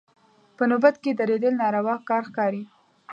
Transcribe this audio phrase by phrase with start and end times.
[0.57, 2.63] په نوبت کې درېدل ناروا کار ښکاري.